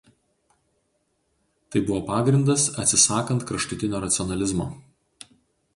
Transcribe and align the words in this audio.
Tai 1.69 1.81
buvo 1.89 1.99
pagrindas 2.07 2.65
atsisakant 2.85 3.47
kraštutinio 3.51 4.05
racionalizmo. 4.07 4.71